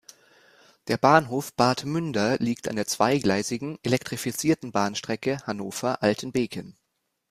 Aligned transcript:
Der 0.87 0.97
Bahnhof 0.97 1.53
Bad 1.53 1.85
Münder 1.85 2.37
liegt 2.39 2.67
an 2.67 2.75
der 2.75 2.87
zweigleisigen, 2.87 3.77
elektrifizierten 3.83 4.71
Bahnstrecke 4.71 5.37
Hannover–Altenbeken. 5.45 6.75